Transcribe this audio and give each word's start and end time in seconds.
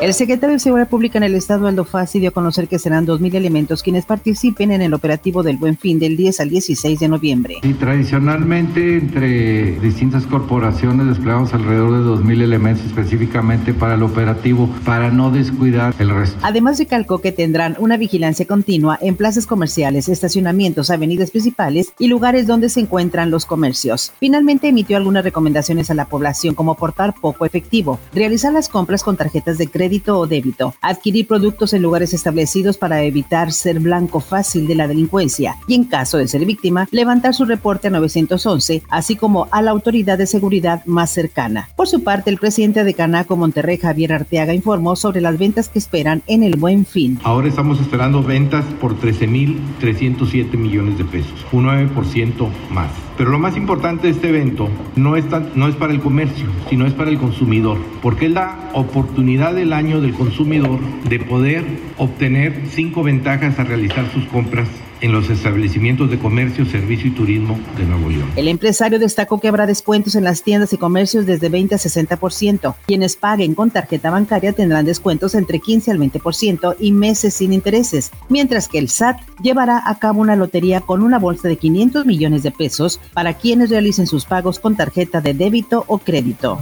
El 0.00 0.14
secretario 0.14 0.54
de 0.54 0.60
Seguridad 0.60 0.88
Pública 0.88 1.18
en 1.18 1.24
el 1.24 1.34
Estado, 1.34 1.66
Aldo 1.66 1.84
Fassi, 1.84 2.20
dio 2.20 2.30
a 2.30 2.32
conocer 2.32 2.68
que 2.68 2.78
serán 2.78 3.06
2.000 3.06 3.34
elementos 3.34 3.82
quienes 3.82 4.06
participen 4.06 4.70
en 4.70 4.80
el 4.80 4.94
operativo 4.94 5.42
del 5.42 5.58
Buen 5.58 5.76
Fin 5.76 5.98
del 5.98 6.16
10 6.16 6.40
al 6.40 6.48
16 6.48 7.00
de 7.00 7.08
noviembre. 7.08 7.56
Y 7.62 7.74
tradicionalmente 7.74 8.96
entre 8.96 9.78
distintas 9.80 10.26
corporaciones 10.26 11.06
desplegamos 11.06 11.52
alrededor 11.52 11.92
de 11.92 12.24
2.000 12.24 12.40
elementos 12.40 12.86
específicamente 12.86 13.74
para 13.74 13.92
el 13.92 14.02
operativo, 14.02 14.70
para 14.86 15.10
no 15.10 15.30
descuidar 15.30 15.94
el 15.98 16.08
resto. 16.08 16.38
Además 16.40 16.78
recalcó 16.78 17.18
que 17.18 17.30
tendrán 17.30 17.76
una 17.78 17.98
vigilancia 17.98 18.46
continua 18.46 18.98
en 19.02 19.16
plazas 19.16 19.46
comerciales, 19.46 20.08
estacionamientos, 20.08 20.88
avenidas 20.88 21.30
principales 21.30 21.92
y 21.98 22.08
lugares 22.08 22.46
donde 22.46 22.70
se 22.70 22.80
encuentran 22.80 23.30
los 23.30 23.44
comercios. 23.44 24.12
Finalmente 24.18 24.68
emitió 24.68 24.96
algunas 24.96 25.24
recomendaciones 25.24 25.90
a 25.90 25.94
la 25.94 26.06
población 26.06 26.54
como 26.54 26.74
portar 26.74 27.12
poco 27.20 27.44
efectivo, 27.44 28.00
realizar 28.14 28.54
las 28.54 28.70
compras 28.70 29.04
con 29.04 29.18
tarjetas 29.18 29.58
de 29.58 29.66
crédito 29.66 29.89
o 30.08 30.26
débito, 30.26 30.74
adquirir 30.80 31.26
productos 31.26 31.72
en 31.72 31.82
lugares 31.82 32.14
establecidos 32.14 32.78
para 32.78 33.02
evitar 33.02 33.52
ser 33.52 33.80
blanco 33.80 34.20
fácil 34.20 34.66
de 34.66 34.74
la 34.74 34.86
delincuencia 34.86 35.56
y 35.66 35.74
en 35.74 35.84
caso 35.84 36.18
de 36.18 36.28
ser 36.28 36.44
víctima, 36.44 36.88
levantar 36.90 37.34
su 37.34 37.44
reporte 37.44 37.88
a 37.88 37.90
911, 37.90 38.82
así 38.88 39.16
como 39.16 39.48
a 39.50 39.62
la 39.62 39.72
autoridad 39.72 40.18
de 40.18 40.26
seguridad 40.26 40.84
más 40.86 41.10
cercana. 41.10 41.68
Por 41.76 41.88
su 41.88 42.02
parte, 42.02 42.30
el 42.30 42.38
presidente 42.38 42.84
de 42.84 42.94
Canaco 42.94 43.36
Monterrey, 43.36 43.78
Javier 43.78 44.12
Arteaga, 44.12 44.54
informó 44.54 44.96
sobre 44.96 45.20
las 45.20 45.38
ventas 45.38 45.68
que 45.68 45.78
esperan 45.78 46.22
en 46.26 46.42
el 46.42 46.56
buen 46.56 46.86
fin. 46.86 47.18
Ahora 47.24 47.48
estamos 47.48 47.80
esperando 47.80 48.22
ventas 48.22 48.64
por 48.80 48.98
13.307 48.98 50.56
millones 50.56 50.98
de 50.98 51.04
pesos, 51.04 51.46
un 51.52 51.66
9% 51.66 52.48
más. 52.70 53.09
Pero 53.20 53.32
lo 53.32 53.38
más 53.38 53.54
importante 53.54 54.06
de 54.06 54.14
este 54.14 54.30
evento 54.30 54.70
no 54.96 55.14
es, 55.14 55.26
no 55.54 55.68
es 55.68 55.74
para 55.74 55.92
el 55.92 56.00
comercio, 56.00 56.46
sino 56.70 56.86
es 56.86 56.94
para 56.94 57.10
el 57.10 57.18
consumidor, 57.18 57.76
porque 58.00 58.24
es 58.24 58.32
la 58.32 58.70
oportunidad 58.72 59.54
del 59.54 59.74
año 59.74 60.00
del 60.00 60.14
consumidor 60.14 60.80
de 61.06 61.18
poder 61.18 61.66
obtener 61.98 62.62
cinco 62.70 63.02
ventajas 63.02 63.58
a 63.58 63.64
realizar 63.64 64.10
sus 64.10 64.24
compras 64.24 64.68
en 65.00 65.12
los 65.12 65.30
establecimientos 65.30 66.10
de 66.10 66.18
comercio, 66.18 66.64
servicio 66.66 67.08
y 67.08 67.10
turismo 67.12 67.58
de 67.76 67.84
Nuevo 67.84 68.10
León. 68.10 68.30
El 68.36 68.48
empresario 68.48 68.98
destacó 68.98 69.40
que 69.40 69.48
habrá 69.48 69.66
descuentos 69.66 70.14
en 70.14 70.24
las 70.24 70.42
tiendas 70.42 70.72
y 70.72 70.78
comercios 70.78 71.26
desde 71.26 71.48
20 71.48 71.74
a 71.74 71.78
60%. 71.78 72.74
Quienes 72.86 73.16
paguen 73.16 73.54
con 73.54 73.70
tarjeta 73.70 74.10
bancaria 74.10 74.52
tendrán 74.52 74.84
descuentos 74.84 75.34
entre 75.34 75.58
15 75.58 75.90
al 75.90 75.98
20% 75.98 76.76
y 76.78 76.92
meses 76.92 77.34
sin 77.34 77.52
intereses, 77.52 78.10
mientras 78.28 78.68
que 78.68 78.78
el 78.78 78.88
SAT 78.88 79.20
llevará 79.42 79.82
a 79.84 79.98
cabo 79.98 80.20
una 80.20 80.36
lotería 80.36 80.80
con 80.80 81.02
una 81.02 81.18
bolsa 81.18 81.48
de 81.48 81.56
500 81.56 82.06
millones 82.06 82.42
de 82.42 82.50
pesos 82.50 83.00
para 83.12 83.34
quienes 83.34 83.70
realicen 83.70 84.06
sus 84.06 84.24
pagos 84.24 84.58
con 84.58 84.76
tarjeta 84.76 85.20
de 85.20 85.34
débito 85.34 85.84
o 85.86 85.98
crédito 85.98 86.58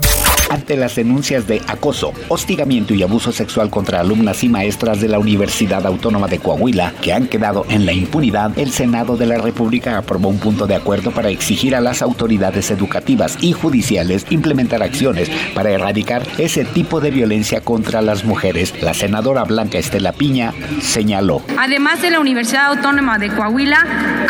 ante 0.51 0.77
las 0.77 0.97
denuncias 0.97 1.47
de 1.47 1.63
acoso, 1.67 2.13
hostigamiento 2.29 2.95
y 2.95 3.03
abuso 3.03 3.33
sexual 3.33 3.71
contra 3.71 4.01
alumnas 4.01 4.43
y 4.45 4.49
maestras 4.49 5.01
de 5.01 5.09
la 5.09 5.19
Universidad 5.19 5.87
Autónoma 5.87 6.29
de 6.29 6.39
Coahuila, 6.39 6.95
que 7.03 7.13
han 7.13 7.27
quedado 7.27 7.67
en 7.69 7.87
la 7.87 7.93
impunidad, 7.93 8.59
el 8.59 8.71
Senado 8.71 9.17
de 9.17 9.27
la 9.27 9.39
República 9.39 9.99
aprobó 9.99 10.29
un 10.29 10.39
punto 10.39 10.67
de 10.67 10.75
acuerdo 10.75 11.11
para 11.11 11.29
exigir 11.29 11.75
a 11.75 11.81
las 11.81 12.03
autoridades 12.03 12.71
educativas 12.71 13.39
y 13.41 13.53
judiciales 13.53 14.27
implementar 14.31 14.83
acciones 14.83 15.31
para 15.55 15.71
erradicar 15.71 16.23
ese 16.39 16.65
tipo 16.65 17.01
de 17.01 17.11
violencia 17.11 17.61
contra 17.61 18.03
las 18.03 18.25
mujeres. 18.25 18.75
La 18.83 18.95
senadora 18.95 19.45
Blanca 19.45 19.79
Estela 19.79 20.13
Piña 20.13 20.55
señaló. 20.81 21.43
Además 21.59 22.03
de 22.03 22.11
la 22.11 22.21
Universidad 22.21 22.67
Autónoma 22.67 23.19
de 23.19 23.29
Coahuila, 23.29 23.85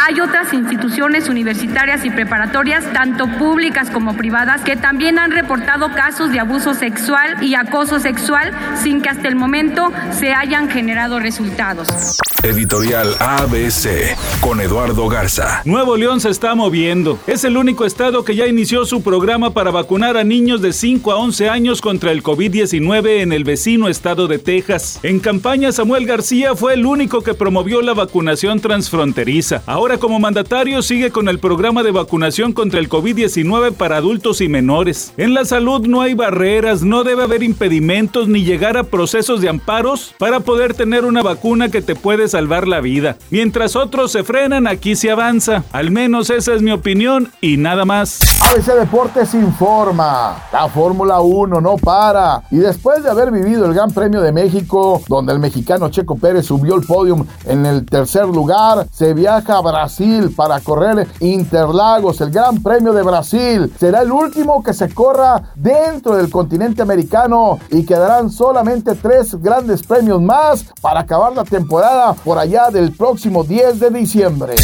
hay 0.07 0.21
otras 0.21 0.53
instituciones 0.53 1.29
universitarias 1.29 2.05
y 2.05 2.11
preparatorias, 2.11 2.85
tanto 2.93 3.27
públicas 3.39 3.91
como 3.91 4.17
privadas, 4.17 4.63
que 4.63 4.77
también 4.77 5.19
han 5.19 5.31
reportado 5.31 5.93
casos 5.95 6.08
casos 6.09 6.33
de 6.33 6.41
abuso 6.41 6.73
sexual 6.73 7.45
y 7.45 7.55
acoso 7.55 8.01
sexual 8.01 8.51
sin 8.83 9.03
que 9.03 9.11
hasta 9.11 9.29
el 9.29 9.37
momento 9.37 9.93
se 10.11 10.33
hayan 10.33 10.71
generado 10.71 11.21
resultados. 11.21 12.17
Editorial 12.43 13.17
ABC 13.19 14.17
con 14.41 14.61
Eduardo 14.61 15.09
Garza. 15.09 15.61
Nuevo 15.65 15.97
León 15.97 16.21
se 16.21 16.31
está 16.31 16.55
moviendo. 16.55 17.19
Es 17.27 17.43
el 17.43 17.57
único 17.57 17.85
estado 17.85 18.25
que 18.25 18.37
ya 18.37 18.47
inició 18.47 18.87
su 18.87 19.03
programa 19.03 19.53
para 19.53 19.73
vacunar 19.73 20.17
a 20.17 20.23
niños 20.23 20.63
de 20.63 20.73
5 20.73 21.13
a 21.13 21.17
11 21.17 21.49
años 21.51 21.81
contra 21.81 22.13
el 22.13 22.23
COVID-19 22.23 23.23
en 23.23 23.33
el 23.33 23.43
vecino 23.43 23.89
estado 23.89 24.29
de 24.29 24.39
Texas. 24.39 25.01
En 25.03 25.19
campaña, 25.19 25.73
Samuel 25.73 26.07
García 26.07 26.55
fue 26.55 26.75
el 26.75 26.87
único 26.87 27.23
que 27.23 27.35
promovió 27.35 27.83
la 27.83 27.93
vacunación 27.93 28.61
transfronteriza. 28.61 29.63
Ahora 29.67 29.99
como 29.99 30.21
mandatario 30.21 30.81
sigue 30.83 31.11
con 31.11 31.29
el 31.29 31.41
programa 31.41 31.83
de 31.83 31.91
vacunación 31.91 32.53
contra 32.53 32.79
el 32.79 32.89
COVID-19 32.89 33.73
para 33.73 33.97
adultos 33.97 34.41
y 34.41 34.49
menores. 34.49 35.13
En 35.17 35.35
la 35.35 35.45
salud 35.45 35.89
no 35.89 35.98
hay 36.01 36.15
barreras, 36.15 36.83
no 36.83 37.05
debe 37.05 37.25
haber 37.25 37.43
impedimentos 37.43 38.29
ni 38.29 38.45
llegar 38.45 38.77
a 38.77 38.85
procesos 38.85 39.41
de 39.41 39.49
amparos 39.49 40.15
para 40.19 40.41
poder 40.41 40.75
tener 40.75 41.05
una 41.05 41.23
vacuna 41.23 41.69
que 41.69 41.83
te 41.83 41.95
puede 41.95 42.29
salvar 42.29 42.67
la 42.69 42.81
vida. 42.81 43.17
Mientras 43.31 43.77
otros 43.77 44.13
se 44.13 44.25
frenan, 44.25 44.67
aquí 44.67 44.97
se 44.97 45.11
avanza. 45.11 45.65
Al 45.73 45.91
menos 45.91 46.31
esa 46.31 46.55
es 46.55 46.63
mi 46.63 46.73
opinión 46.73 47.31
y 47.41 47.57
nada 47.57 47.85
más. 47.85 48.21
ABC 48.51 48.75
Deportes 48.75 49.35
informa. 49.35 50.43
La 50.53 50.69
Fórmula 50.69 51.21
1 51.21 51.61
no 51.61 51.77
para. 51.77 52.43
Y 52.51 52.57
después 52.57 53.03
de 53.03 53.11
haber 53.11 53.31
vivido 53.31 53.67
el 53.67 53.75
Gran 53.75 53.91
Premio 53.91 54.21
de 54.21 54.33
México, 54.33 55.03
donde 55.09 55.33
el 55.33 55.39
mexicano 55.39 55.89
Checo 55.91 56.17
Pérez 56.17 56.47
subió 56.47 56.75
el 56.75 56.87
podium 56.87 57.27
en 57.45 57.67
el 57.67 57.85
tercer 57.85 58.27
lugar, 58.27 58.87
se 58.93 59.15
viaja 59.15 59.59
a 59.59 59.61
Brasil 59.61 60.33
para 60.35 60.61
correr 60.61 61.07
Interlagos, 61.21 62.21
el 62.21 62.31
Gran 62.31 62.63
Premio 62.63 62.93
de 62.93 63.03
Brasil. 63.03 63.73
Será 63.79 64.03
el 64.03 64.13
último 64.13 64.63
que 64.63 64.73
se 64.73 64.89
corra 64.93 65.53
dentro 65.91 66.17
del 66.17 66.31
continente 66.31 66.83
americano 66.83 67.59
y 67.71 67.85
quedarán 67.85 68.31
solamente 68.31 68.95
tres 68.95 69.35
grandes 69.41 69.83
premios 69.83 70.21
más 70.21 70.67
para 70.81 71.01
acabar 71.01 71.35
la 71.35 71.45
temporada 71.45 72.15
por 72.15 72.39
allá 72.39 72.71
del 72.71 72.93
próximo 72.93 73.45
10 73.45 73.81
de 73.81 73.91
diciembre. 73.91 74.55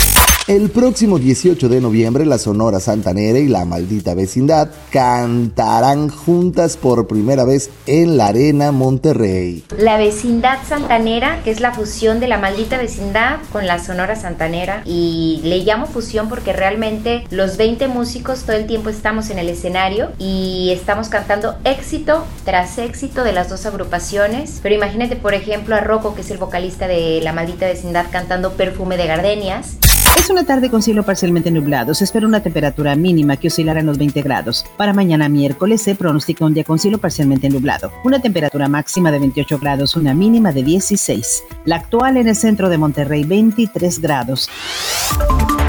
El 0.47 0.69
próximo 0.69 1.19
18 1.19 1.71
de 1.71 1.81
noviembre, 1.81 2.27
la 2.27 2.37
Sonora 2.37 2.79
Santanera 2.79 3.39
y 3.39 3.49
la 3.49 3.65
Maldita 3.65 4.13
Vecindad 4.13 4.69
cantarán 4.91 6.11
juntas 6.11 6.77
por 6.77 7.07
primera 7.07 7.45
vez 7.45 7.71
en 7.87 8.19
la 8.19 8.27
Arena 8.27 8.71
Monterrey. 8.71 9.65
La 9.79 9.97
Vecindad 9.97 10.59
Santanera, 10.69 11.41
que 11.45 11.51
es 11.51 11.61
la 11.61 11.73
fusión 11.73 12.21
de 12.21 12.29
la 12.29 12.37
Maldita 12.37 12.77
Vecindad 12.77 13.39
con 13.53 13.67
la 13.67 13.83
Sonora 13.83 14.17
Santanera, 14.17 14.83
y 14.85 15.41
le 15.45 15.61
llamo 15.61 15.87
fusión 15.87 16.29
porque 16.29 16.53
realmente 16.53 17.25
los 17.31 17.57
20 17.57 17.89
músicos 17.89 18.43
todo 18.43 18.57
el 18.57 18.67
tiempo 18.67 18.91
estamos 18.91 19.31
en 19.31 19.39
el 19.39 19.49
escenario 19.49 20.11
y 20.19 20.73
estamos 20.75 21.09
cantando 21.15 21.57
éxito 21.63 22.27
tras 22.45 22.77
éxito 22.77 23.23
de 23.23 23.33
las 23.33 23.49
dos 23.49 23.67
agrupaciones. 23.67 24.59
Pero 24.65 24.75
imagínate, 24.75 25.15
por 25.15 25.33
ejemplo, 25.33 25.77
a 25.77 25.81
Rocco, 25.81 26.17
que 26.17 26.23
es 26.23 26.31
el 26.33 26.39
vocalista 26.39 26.89
de 26.89 27.21
La 27.23 27.33
Maldita 27.33 27.67
Vecindad, 27.67 28.07
cantando 28.11 28.55
Perfume 28.55 28.97
de 28.97 29.07
Gardenias. 29.07 29.77
Es 30.19 30.29
una 30.29 30.43
tarde 30.43 30.71
con 30.71 30.83
cielo 30.83 31.05
parcialmente 31.05 31.53
nublado. 31.53 31.95
Se 31.95 32.03
espera 32.03 32.27
una 32.27 32.43
temperatura 32.43 32.97
mínima 32.97 33.37
que 33.37 33.47
oscilará 33.47 33.79
en 33.79 33.87
los 33.87 33.97
20 33.97 34.23
grados. 34.23 34.67
Para 34.77 34.93
mañana 34.93 35.29
miércoles 35.29 35.83
se 35.83 35.95
pronostica 35.95 36.45
un 36.45 36.55
día 36.55 36.65
con 36.65 36.81
cielo 36.81 36.99
parcialmente 36.99 37.49
nublado. 37.49 37.93
Una 38.03 38.21
temperatura 38.21 38.67
máxima 38.67 39.13
de 39.13 39.21
28 39.21 39.61
grados, 39.61 39.95
una 39.95 40.15
mínima 40.15 40.51
de 40.51 40.65
16. 40.65 41.45
La 41.65 41.77
actual 41.77 42.17
en 42.17 42.27
el 42.27 42.35
centro 42.35 42.69
de 42.71 42.79
Monterrey, 42.79 43.23
23 43.23 44.01
grados. 44.01 44.51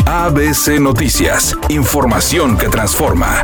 ABC 0.08 0.80
Noticias. 0.80 1.56
Información 1.70 2.58
que 2.58 2.68
transforma. 2.68 3.44